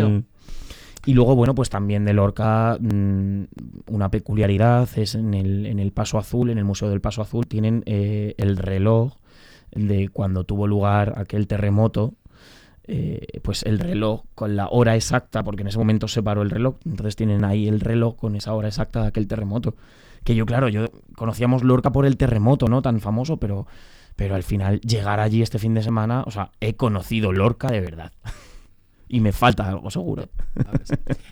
[1.07, 3.43] Y luego, bueno, pues también de Lorca, mm,
[3.91, 7.47] una peculiaridad es en el, en el Paso Azul, en el Museo del Paso Azul,
[7.47, 9.15] tienen eh, el reloj
[9.71, 12.15] de cuando tuvo lugar aquel terremoto.
[12.91, 16.51] eh, pues el reloj con la hora exacta, porque en ese momento se paró el
[16.51, 19.75] reloj, entonces tienen ahí el reloj con esa hora exacta de aquel terremoto.
[20.25, 22.81] Que yo, claro, yo conocíamos Lorca por el terremoto, ¿no?
[22.83, 23.67] Tan famoso, pero,
[24.17, 27.81] pero al final llegar allí este fin de semana, o sea, he conocido Lorca de
[27.81, 28.13] verdad.
[29.09, 30.29] y me falta algo seguro.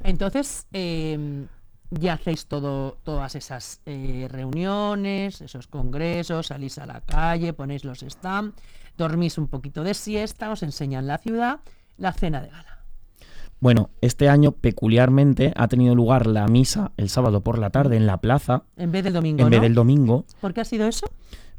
[0.04, 1.46] Entonces, eh,
[1.90, 8.00] ya hacéis todo, todas esas eh, reuniones, esos congresos, salís a la calle, ponéis los
[8.00, 8.54] stands,
[8.96, 11.60] dormís un poquito de siesta, os enseñan la ciudad,
[11.96, 12.76] la cena de gala.
[13.58, 18.06] Bueno, este año peculiarmente ha tenido lugar la misa el sábado por la tarde en
[18.06, 21.06] la plaza, En vez del domingo, en vez del domingo, ¿Por qué ha sido eso?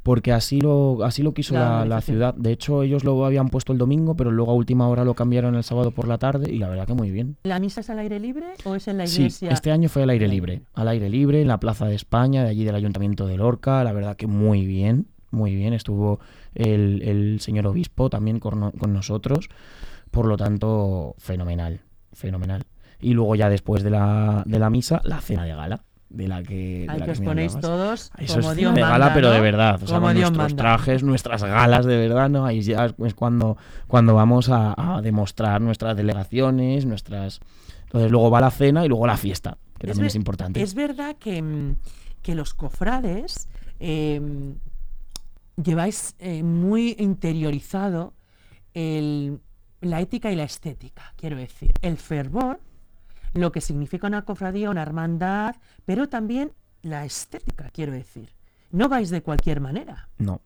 [0.08, 2.34] Porque así lo, así lo quiso La la, ciudad.
[2.34, 5.54] De hecho, ellos lo habían puesto el domingo, pero luego a última hora lo cambiaron
[5.56, 7.36] el sábado por la tarde y la verdad que muy bien.
[7.44, 9.50] ¿La misa es al aire libre o es en la Sí, iglesia?
[9.52, 10.62] este año fue al aire libre.
[10.76, 13.92] Al aire libre, en la Plaza de España, de allí del Ayuntamiento de Lorca, la
[13.92, 15.08] verdad que muy bien.
[15.30, 15.74] muy bien.
[15.74, 16.22] Estuvo
[16.56, 19.50] el, el señor obispo también con, con nosotros.
[20.10, 21.82] Por lo tanto, fenomenal,
[22.14, 22.64] fenomenal.
[23.02, 26.42] Y luego ya después de la, de la misa, la cena de gala, de la
[26.44, 26.86] que...
[26.90, 29.76] Hay os ponéis todos Eso como es Dios de manda, gala, pero de verdad.
[29.84, 30.64] O sea, Como con Dios nuestros manda.
[30.64, 32.46] trajes, nuestras galas de verdad, ¿no?
[32.46, 37.40] Ahí ya es cuando, cuando vamos a, a demostrar nuestras delegaciones, nuestras...
[37.84, 40.62] Entonces luego va la cena y luego la fiesta, que también ver- es importante.
[40.62, 41.76] Es verdad que, mm,
[42.22, 43.48] que los cofrades
[43.80, 44.22] eh,
[45.62, 48.14] lleváis eh, muy interiorizado
[48.74, 49.40] el-
[49.82, 51.74] la ética y la estética, quiero decir.
[51.82, 52.60] El fervor,
[53.34, 58.30] lo que significa una cofradía, una hermandad, pero también la estética, quiero decir.
[58.72, 60.10] No vais de cualquier manera.
[60.18, 60.42] No,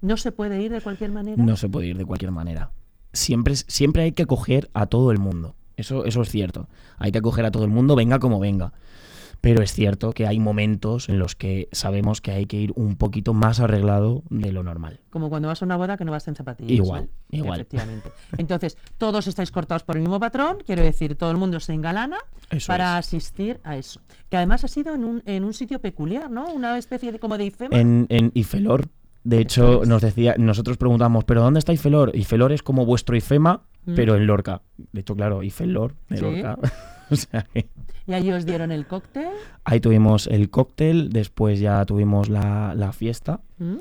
[0.00, 1.42] No se puede ir de cualquier manera.
[1.42, 2.70] no se puede ir de cualquier manera.
[3.12, 5.54] Siempre, siempre hay que acoger a todo el mundo.
[5.76, 6.68] Eso, eso es cierto.
[6.98, 8.72] Hay que acoger a todo el mundo, venga como venga.
[9.40, 12.96] Pero es cierto que hay momentos en los que sabemos que hay que ir un
[12.96, 15.00] poquito más arreglado de lo normal.
[15.10, 16.70] Como cuando vas a una boda que no vas en zapatillas.
[16.72, 17.38] Igual, ¿no?
[17.38, 17.60] igual.
[17.60, 18.10] Efectivamente.
[18.38, 22.18] Entonces, todos estáis cortados por el mismo patrón, quiero decir, todo el mundo se engalana
[22.50, 23.06] Eso para es.
[23.06, 24.00] asistir a eso.
[24.30, 26.52] Que además ha sido en un, en un sitio peculiar, ¿no?
[26.52, 27.78] Una especie de como de IFEMA.
[27.78, 28.86] En, en Ifelor,
[29.22, 32.14] de hecho, nos decía, nosotros preguntamos, ¿pero dónde está Ifelor?
[32.16, 33.94] Ifelor es como vuestro IFEMA, Mm.
[33.94, 34.62] pero en Lorca.
[34.92, 36.16] De hecho, claro, Ifelor Sí.
[36.16, 36.58] Lorca.
[37.10, 37.68] o sea que
[38.06, 39.28] Y allí os dieron el cóctel.
[39.64, 43.40] ahí tuvimos el cóctel, después ya tuvimos la, la fiesta.
[43.58, 43.78] ¿m?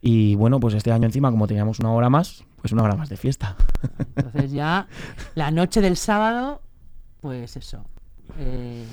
[0.00, 3.08] Y bueno, pues este año encima, como teníamos una hora más, pues una hora más
[3.08, 3.56] de fiesta.
[4.16, 4.88] Entonces ya
[5.34, 6.60] la noche del sábado,
[7.20, 7.84] pues eso.
[8.38, 8.84] eh,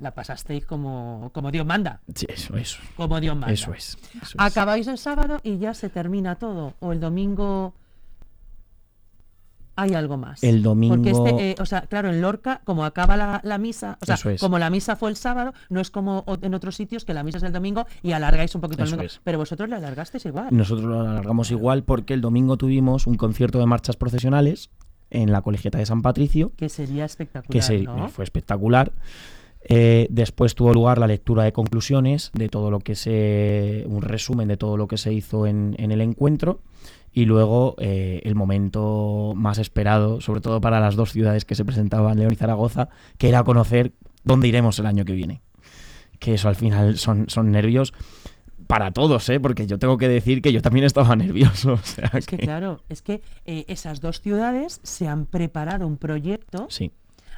[0.00, 2.00] la pasasteis como, como Dios manda.
[2.14, 2.78] Sí, eso, eso.
[2.96, 3.52] Como Dios manda.
[3.52, 3.98] Eso es.
[4.14, 4.34] eso es.
[4.38, 6.74] Acabáis el sábado y ya se termina todo.
[6.78, 7.74] O el domingo
[9.80, 10.42] hay algo más.
[10.42, 13.96] El domingo- Porque este, eh, o sea, claro, en Lorca, como acaba la, la misa,
[14.02, 14.40] o sea, es.
[14.40, 17.38] como la misa fue el sábado, no es como en otros sitios que la misa
[17.38, 19.06] es el domingo y alargáis un poquito el domingo.
[19.06, 19.20] es.
[19.22, 20.48] Pero vosotros la alargasteis igual.
[20.50, 24.70] Nosotros lo alargamos igual porque el domingo tuvimos un concierto de marchas procesionales
[25.10, 27.50] en la Colegiata de San Patricio, Que sería espectacular.
[27.52, 28.08] que se- ¿no?
[28.08, 28.92] fue espectacular.
[29.70, 33.84] Eh, después tuvo lugar la lectura de conclusiones de todo lo que se.
[33.88, 36.60] un resumen de todo lo que se hizo en, en el encuentro.
[37.18, 41.64] Y luego eh, el momento más esperado, sobre todo para las dos ciudades que se
[41.64, 45.42] presentaban, León y Zaragoza, que era conocer dónde iremos el año que viene.
[46.20, 47.92] Que eso al final son, son nervios
[48.68, 49.40] para todos, ¿eh?
[49.40, 51.72] porque yo tengo que decir que yo también estaba nervioso.
[51.72, 55.96] o sea Es que claro, es que eh, esas dos ciudades se han preparado un
[55.96, 56.92] proyecto, Sí,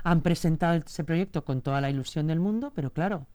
[0.04, 3.26] han presentado ese proyecto con toda la ilusión del mundo, pero claro,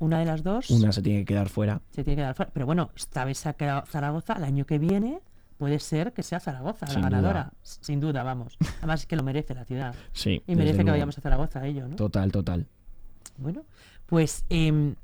[0.00, 1.82] una de las dos una se tiene que quedar fuera.
[1.90, 2.50] se tiene que dar fuera.
[2.52, 5.20] Pero bueno, esta vez se ha quedado Zaragoza, el año que viene
[5.62, 8.58] puede ser que sea Zaragoza Sin la ganadora, sin duda, vamos.
[8.78, 9.94] Además es que lo merece la ciudad.
[10.12, 10.42] Sí.
[10.48, 10.94] Y merece que luego.
[10.94, 11.94] vayamos a Zaragoza a ello, ¿no?
[11.94, 12.66] Total, total.
[13.36, 13.64] Bueno,
[14.06, 14.96] pues em,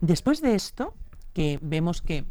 [0.00, 0.94] después de esto,
[1.32, 2.26] que vemos que,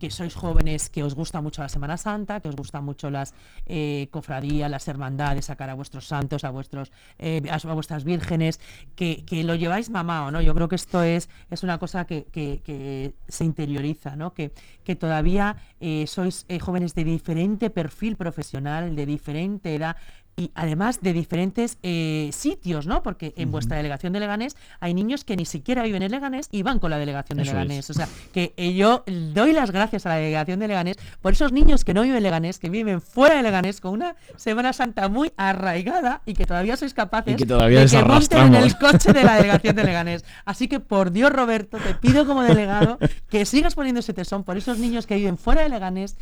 [0.00, 3.34] que sois jóvenes, que os gusta mucho la Semana Santa, que os gustan mucho las
[3.66, 8.58] eh, cofradías, las hermandades, sacar a vuestros santos, a vuestros eh, a, vuestras vírgenes,
[8.96, 10.40] que, que lo lleváis mamado, ¿no?
[10.40, 14.32] Yo creo que esto es, es una cosa que, que- se interioriza, ¿no?
[14.32, 14.52] Que,
[14.84, 19.96] que todavía eh, sois jóvenes de diferente perfil profesional, de diferente edad,
[20.40, 23.02] y además de diferentes eh, sitios, ¿no?
[23.02, 26.62] Porque en vuestra delegación de Leganés hay niños que ni siquiera viven en Leganés y
[26.62, 27.56] van con la delegación de Eso es.
[27.56, 27.90] Leganés.
[27.90, 31.52] O sea, que eh, yo doy las gracias a la delegación de Leganés por esos
[31.52, 35.10] niños que no viven en Leganés, que viven fuera de Leganés con una Semana Santa
[35.10, 38.78] muy arraigada y que todavía sois capaces Y que todavía de que monten en el
[38.78, 40.24] coche de la delegación de Leganés.
[40.46, 42.98] Así que por Dios, Roberto, te pido como delegado
[43.28, 46.16] que sigas poniendo ese tesón por esos niños que viven fuera de Leganés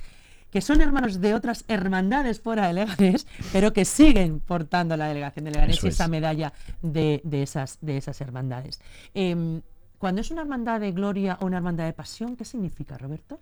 [0.50, 5.44] que son hermanos de otras hermandades fuera de Leganés, pero que siguen portando la delegación
[5.44, 6.10] de Leganés y esa es.
[6.10, 8.80] medalla de, de esas, de esas hermandades.
[9.14, 9.60] Em,
[9.98, 13.40] cuando es una hermandad de gloria o una hermandad de pasión, ¿qué significa, Roberto?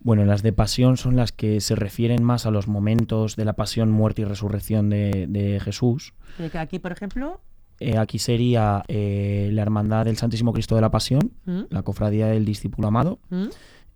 [0.00, 3.54] Bueno, las de pasión son las que se refieren más a los momentos de la
[3.54, 6.14] pasión, muerte y resurrección de, de Jesús.
[6.36, 7.40] Que aquí, por ejemplo,
[7.80, 11.60] Eh, aquí sería eh, la Hermandad del Santísimo Cristo de la Pasión, ¿Mm?
[11.70, 13.46] la Cofradía del Discípulo Amado ¿Mm?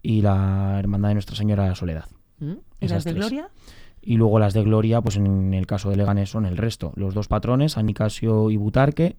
[0.03, 2.07] Y la Hermandad de Nuestra Señora de la Soledad.
[2.41, 2.53] ¿Mm?
[2.81, 3.21] ¿y Esas las de tres.
[3.21, 3.49] gloria?
[4.05, 6.93] Y luego las de Gloria, pues en el caso de Leganés son el resto.
[6.97, 9.15] Los dos patrones, San Nicasio y Butarque.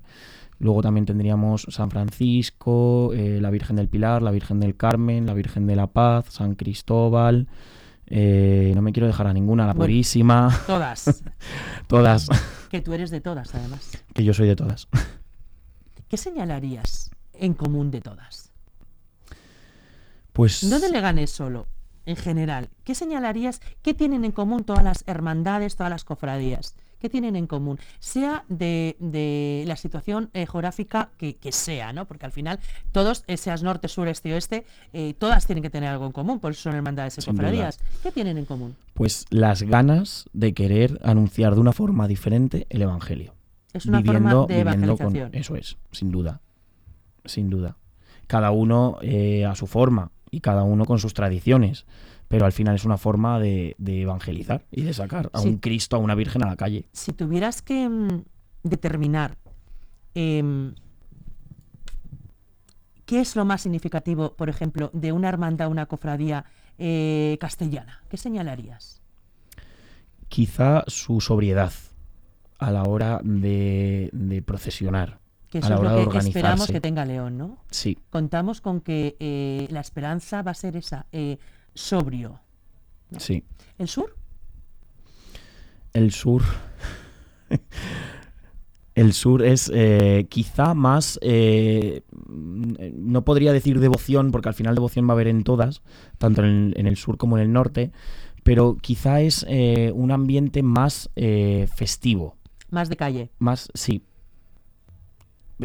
[0.59, 5.33] Luego también tendríamos San Francisco, eh, la Virgen del Pilar, la Virgen del Carmen, la
[5.33, 7.47] Virgen de la Paz, San Cristóbal.
[8.07, 9.85] eh, no me quiero dejar a ninguna, la Bueno.
[9.85, 11.23] Purísima, Todas.
[11.87, 12.27] todas,
[12.69, 14.03] que tú eres de todas, además.
[14.13, 14.89] que yo soy de todas.
[16.09, 18.42] ¿Qué señalarías en común de todas?
[20.33, 21.67] Pues No de Leganés solo,
[22.05, 22.69] en general.
[22.83, 23.61] ¿Qué señalarías?
[23.81, 26.75] ¿Qué tienen en común todas las hermandades, todas las cofradías?
[26.99, 27.79] ¿Qué tienen en común?
[27.99, 32.05] Sea de, de la situación eh, geográfica que, que sea, ¿no?
[32.05, 32.59] Porque al final
[32.93, 36.13] todos, eh, seas norte, sur, este y oeste, eh, todas tienen que tener algo en
[36.13, 37.79] común, por eso son hermandades y cofradías.
[38.01, 38.75] ¿Qué tienen en común?
[38.93, 43.35] Pues las ganas de querer anunciar de una forma diferente el Evangelio.
[43.73, 45.35] Es una viviendo, forma de viviendo con- evangelización.
[45.41, 46.39] eso es, sin duda.
[47.25, 47.75] Sin duda.
[48.27, 51.85] Cada uno eh, a su forma y cada uno con sus tradiciones.
[52.27, 55.47] Pero al final es una forma de, de evangelizar y de sacar a Sí.
[55.49, 56.85] un Cristo, a una Virgen a la calle.
[56.91, 58.23] Si tuvieras que mm,
[58.63, 59.37] determinar
[60.15, 60.73] em,
[63.05, 66.45] qué es lo más significativo, por ejemplo, de una hermandad, una cofradía
[66.79, 69.01] eh, castellana, ¿qué señalarías?
[70.29, 71.73] Quizá su sobriedad
[72.57, 75.19] a la hora de, de procesionar.
[75.53, 77.59] Que eso es lo que esperamos que tenga León, ¿no?
[77.69, 81.37] Sí, Contamos con que eh, la esperanza va a ser esa, eh,
[81.75, 82.39] sobrio.
[83.19, 83.43] sí.
[83.77, 84.15] ¿El sur?
[85.93, 86.41] El sur.
[88.95, 95.07] El sur es eh, quizá más, eh, no podría decir devoción, porque al final devoción
[95.07, 95.81] va a haber en todas,
[96.19, 97.91] tanto en el, en el sur como en el norte,
[98.43, 101.09] pero quizá es eh, un ambiente más
[101.75, 102.37] festivo,
[102.69, 103.29] Más de calle.
[103.39, 104.03] más, sí,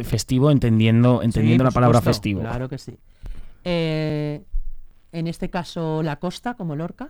[0.03, 2.41] festivo entendiendo, entendiendo Sí, la palabra supuesto, festivo.
[2.41, 2.97] Claro que sí.
[3.63, 4.43] Eh,
[5.11, 7.09] en este caso, la costa, como Lorca.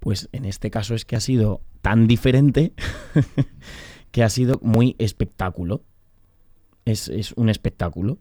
[0.00, 2.72] Pues en este caso es que ha sido tan diferente
[4.10, 5.84] que ha sido muy espectáculo.
[6.84, 8.18] Es, es un espectáculo.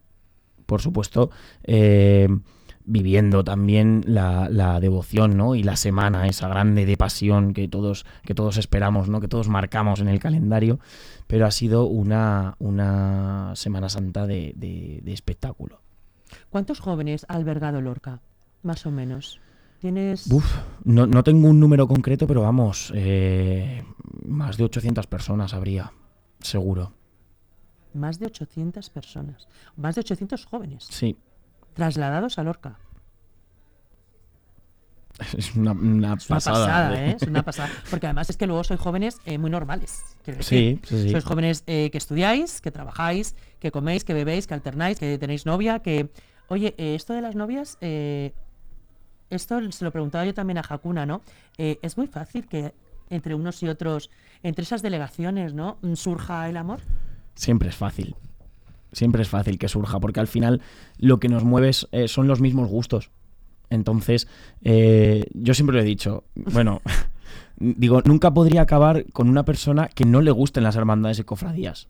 [0.68, 1.32] Por supuesto,
[1.64, 2.28] eh,
[2.86, 5.56] viviendo también la, la devoción, ¿no?
[5.56, 9.20] Y la semana esa grande de pasión que todos, que todos esperamos, ¿no?
[9.20, 10.80] Que todos marcamos en el calendario.
[11.32, 15.80] Pero ha sido una, una Semana Santa de, de- de espectáculo.
[16.50, 18.20] ¿Cuántos jóvenes ha albergado Lorca?
[18.64, 19.40] Más o menos.
[19.80, 20.30] ¿Tienes...?
[20.30, 20.46] Uf,
[20.84, 23.84] no, no tengo un número concreto, pero vamos, eh,
[24.26, 25.94] más de 800 personas habría,
[26.42, 26.92] seguro.
[27.94, 29.48] Más de 800 personas.
[29.78, 31.16] Más de 800 jóvenes Sí,
[31.74, 32.78] trasladados a Lorca.
[35.38, 36.66] es una, una Es una pasada.
[36.66, 37.16] pasada, ¿eh?
[37.20, 37.70] Es una pasada.
[37.90, 40.04] Porque además es que luego sois jóvenes eh, muy normales.
[40.26, 41.10] Sí, sí, sí.
[41.10, 45.46] Sois jóvenes eh, que estudiáis, que trabajáis, que coméis, que bebéis, que alternáis, que tenéis
[45.46, 46.10] novia, que...
[46.48, 48.34] Oye, eh, esto de las novias, eh,
[49.30, 51.22] esto se lo preguntaba yo también a Hakuna, ¿no?
[51.58, 52.74] Eh, es muy fácil que
[53.10, 54.10] entre unos y otros,
[54.44, 55.78] entre esas delegaciones, ¿no?
[55.96, 56.82] Surja el amor.
[57.36, 58.16] Siempre es fácil.
[58.92, 60.62] Siempre es fácil que surja, porque al final
[60.98, 63.10] lo que nos mueve es, eh, son los mismos gustos.
[63.72, 64.28] Entonces,
[64.62, 66.82] eh, yo siempre lo he dicho, bueno,
[67.58, 71.88] digo, nunca podría acabar con una persona que no le gusten las hermandades y cofradías.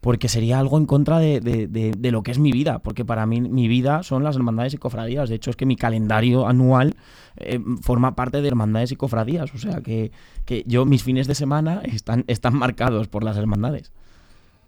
[0.00, 2.80] Porque sería algo en contra de, de- lo que es mi vida.
[2.80, 5.30] Porque para mí mi vida son las hermandades y cofradías.
[5.30, 6.94] De hecho, es que mi calendario anual
[7.38, 9.54] eh, forma parte de hermandades y cofradías.
[9.54, 10.12] O sea que,
[10.44, 13.92] que yo, mis fines de semana están, están marcados por las hermandades.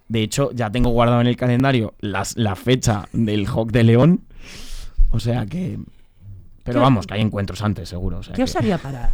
[0.09, 4.21] De hecho, ya tengo guardado en el calendario las, la fecha del Hawk de León.
[5.11, 5.79] O sea que.
[6.67, 8.19] Pero ¿Qué- vamos, que hay encuentros antes, seguro.
[8.19, 9.11] o sea ¿Qué os que- haría parar?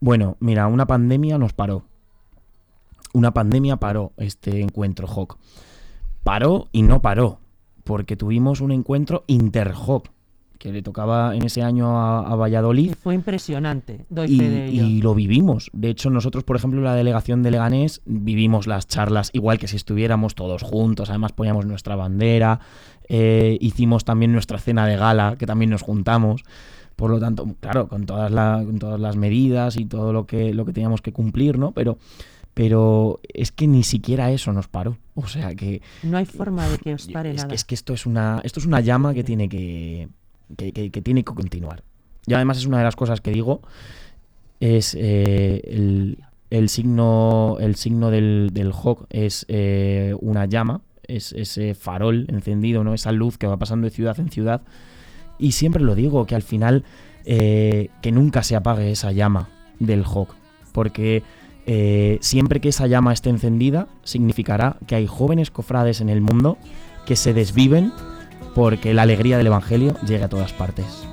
[0.00, 1.84] Bueno, mira, una pandemia nos paró.
[3.12, 5.38] Una pandemia paró este encuentro Hawk.
[6.22, 7.38] Paró y no paró.
[7.84, 10.10] Porque tuvimos un encuentro inter-Hawk.
[10.58, 12.92] Que le tocaba en ese año a, a Valladolid.
[12.92, 14.84] Y fue impresionante, doy Y, fe de ello.
[14.86, 15.68] y lo vivimos.
[15.74, 19.68] De hecho, nosotros, por ejemplo, en la delegación de Leganés, vivimos las charlas igual que
[19.68, 21.10] si estuviéramos todos juntos.
[21.10, 22.60] Además, poníamos nuestra bandera.
[23.08, 26.42] Eh, hicimos también nuestra cena de gala, que también nos juntamos.
[26.96, 30.54] Por lo tanto, claro, con todas, la- con todas las medidas y todo lo que,
[30.54, 31.72] lo que teníamos que cumplir, ¿no?
[31.72, 31.98] Pero,
[32.54, 34.96] pero es que ni siquiera eso nos paró.
[35.16, 37.48] O sea que No hay forma de que os pare es, nada.
[37.48, 40.08] que, es que esto es una esto es una llama que tiene que,
[40.56, 41.82] que, que- que tiene que continuar.
[42.26, 43.60] Y además es una de las cosas que digo
[44.60, 46.18] es eh, el,
[46.50, 52.84] el signo el signo del, del Hawk es eh, una llama, es ese farol encendido,
[52.84, 52.94] ¿no?
[52.94, 54.62] Esa luz que va pasando de ciudad en ciudad.
[55.38, 56.84] Y siempre lo digo, que al final
[57.24, 60.34] eh, que nunca se apague esa llama del Hawk.
[60.72, 61.22] Porque
[61.66, 66.58] eh, siempre que esa llama esté encendida, significará que hay jóvenes cofrades en el mundo
[67.06, 67.92] que se desviven
[68.54, 71.08] porque la alegría del Evangelio llegue a todas partes.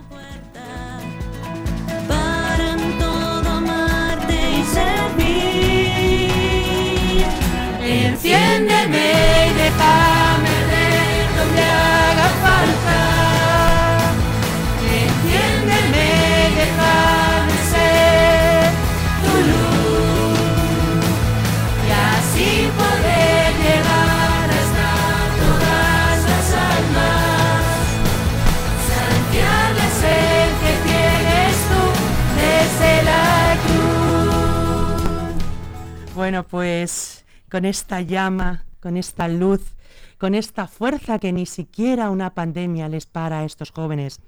[36.32, 39.76] Bueno, pues con esta llama, con esta luz,
[40.18, 44.22] con esta fuerza que ni siquiera una pandemia les para a estos jóvenes.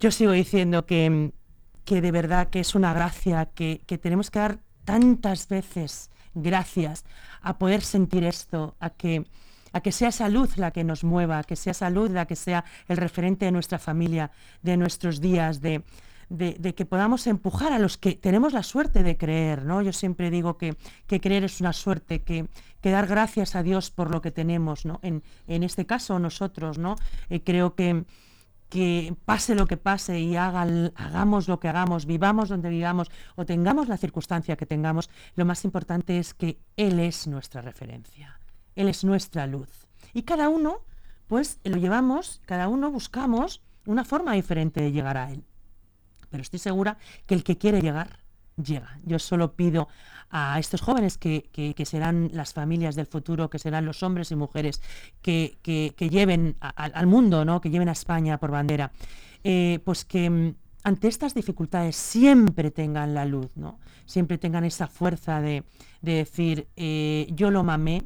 [0.00, 1.30] Yo sigo diciendo que,
[1.84, 7.04] que de verdad que es una gracia, que, que tenemos que dar tantas veces gracias
[7.42, 9.24] a poder sentir esto, a que,
[9.72, 12.26] a que sea esa luz la que nos mueva, a que sea esa luz la
[12.26, 14.32] que sea el referente de nuestra familia,
[14.62, 15.84] de nuestros días, de,
[16.34, 19.82] de, que podamos empujar a los que tenemos la suerte de creer, ¿no?
[19.82, 20.76] Yo siempre digo que,
[21.06, 22.48] que creer es una suerte, que,
[22.80, 24.98] que, dar gracias a Dios por lo que tenemos, ¿no?
[25.02, 26.96] En, en este caso nosotros, ¿no?
[27.30, 28.04] Eh, creo que,
[28.68, 30.66] que pase lo que pase y haga,
[30.96, 35.64] hagamos lo que hagamos, vivamos donde vivamos o tengamos la circunstancia que tengamos, lo más
[35.64, 38.40] importante es que Él es nuestra referencia,
[38.74, 39.86] Él es nuestra luz.
[40.12, 40.80] Y cada uno,
[41.28, 45.44] pues lo llevamos, cada uno buscamos una forma diferente de llegar a Él
[46.34, 48.18] pero estoy segura que el que quiere llegar,
[48.60, 48.98] llega.
[49.04, 49.86] Yo solo pido
[50.30, 54.82] a estos jóvenes que, serán las familias del futuro, que serán los hombres y mujeres
[55.22, 55.56] que,
[56.10, 57.60] lleven al mundo, ¿no?
[57.60, 58.90] que lleven a España por bandera,
[59.44, 63.78] eh, pues que mm, ante estas dificultades siempre tengan la luz, ¿no?
[64.04, 65.62] siempre tengan esa fuerza de,
[66.02, 68.02] decir, eh, yo lo mamé,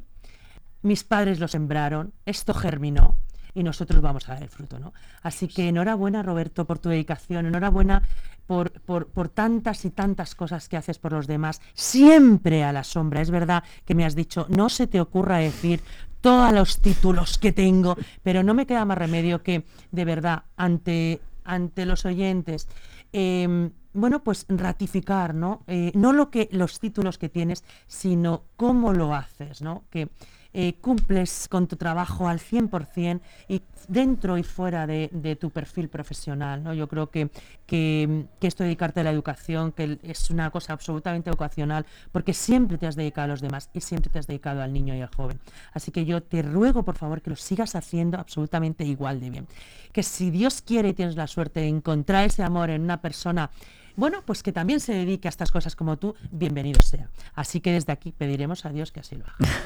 [0.83, 3.15] mis padres lo sembraron, esto germinó,
[3.59, 4.79] y nosotros vamos a dar el fruto.
[4.79, 4.93] ¿no?
[5.21, 8.03] Así que enhorabuena Roberto por tu dedicación, enhorabuena
[8.47, 13.21] por, por, tantas y tantas cosas que haces por los demás, siempre a la sombra.
[13.21, 15.81] Es verdad que me has dicho, no se te ocurra decir
[16.21, 21.21] todos los títulos que tengo, pero no me queda más remedio que, de verdad, ante,
[21.43, 22.67] ante los oyentes,
[23.11, 25.63] em, bueno, pues ratificar, ¿no?
[25.67, 29.83] Eh, no lo que los títulos que tienes, sino cómo lo haces, ¿no?
[29.89, 30.09] Que
[30.51, 36.63] eh, cumples con tu trabajo al 100% y dentro y fuera de, tu perfil profesional.
[36.63, 36.73] ¿no?
[36.73, 37.29] Yo creo que,
[37.67, 42.79] que, esto de dedicarte a la educación, que es una cosa absolutamente vocacional, porque siempre
[42.79, 45.13] te has dedicado a los demás y siempre te has dedicado al niño y al
[45.13, 45.39] joven.
[45.73, 49.47] Así que yo te ruego, por favor, que lo sigas haciendo absolutamente igual de bien.
[49.91, 53.51] Que si Dios quiere y tienes la suerte de encontrar ese amor en una persona
[53.99, 57.09] bueno, pues que también se dedique a estas cosas como tú, bienvenido sea.
[57.35, 59.37] Así que desde aquí pediremos a Dios que así lo haga.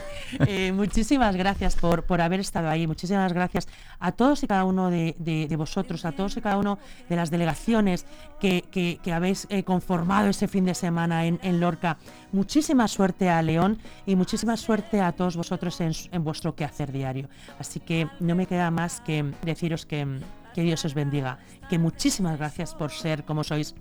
[0.47, 3.67] Eh, muchísimas gracias por, por haber estado ahí, muchísimas gracias
[3.99, 8.07] a todos y cada uno de, vosotros, a todos y cada uno de las delegaciones
[8.39, 11.99] que, habéis eh, conformado ese fin de semana en, Lorca.
[12.31, 13.77] Muchísima suerte a León
[14.07, 17.29] y muchísima suerte a todos vosotros en, en vuestro quehacer diario.
[17.59, 20.19] Así que no me queda más que deciros que,
[20.53, 23.75] que Dios os bendiga, que muchísimas gracias por ser como sois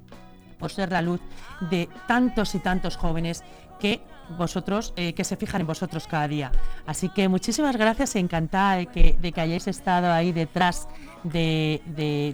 [0.63, 1.21] por ser la luz
[1.61, 3.43] de tantos y tantos jóvenes
[3.81, 4.01] que
[4.39, 6.53] vosotros, eh, que se fijan en vosotros cada día.
[6.87, 10.87] Así que muchísimas gracias, encantada de que, de que hayáis estado ahí detrás
[11.25, 11.83] de,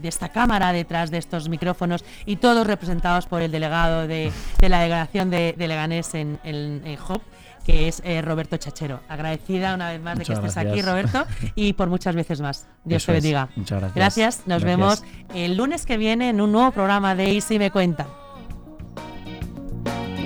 [0.05, 5.31] esta cámara, detrás de estos micrófonos y todos representados por el delegado de, la delegación
[5.31, 7.23] de, Leganés en, en HOP
[7.69, 9.01] que es eh, Roberto Chachero.
[9.11, 12.67] Agradecida una vez más de que estés aquí, Roberto, y por muchas veces más.
[12.83, 13.51] Dios te bendiga.
[13.57, 13.95] Muchas gracias.
[13.95, 14.47] Gracias.
[14.47, 15.05] Nos vemos
[15.35, 18.07] el lunes que viene en un nuevo programa de Y si me cuentan.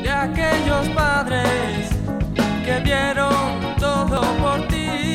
[0.04, 1.90] De aquellos padres
[2.64, 3.32] que vieron